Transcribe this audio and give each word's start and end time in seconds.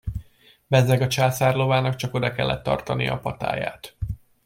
Bezzeg 0.67 1.01
a 1.01 1.07
császár 1.07 1.55
lovának 1.55 1.95
csak 1.95 2.13
oda 2.13 2.31
kellett 2.31 2.63
tartania 2.63 3.13
a 3.13 3.19
patáját. 3.19 3.95